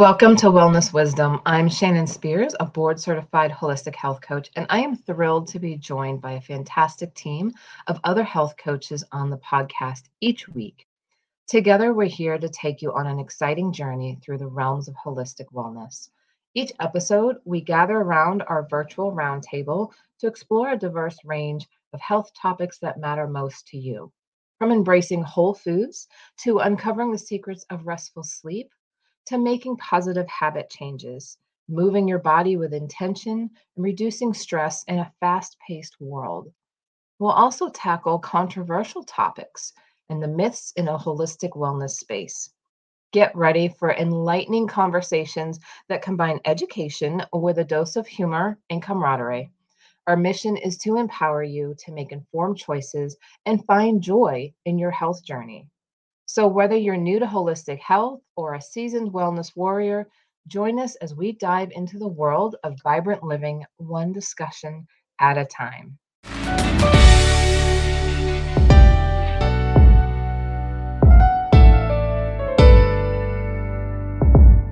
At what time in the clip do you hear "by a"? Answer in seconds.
6.22-6.40